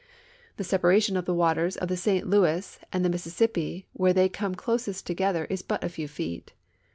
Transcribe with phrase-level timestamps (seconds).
[0.57, 4.55] The separation of the waters of the St I^ouis and the Mississippi where they come
[4.55, 6.53] closest together is but a few feet.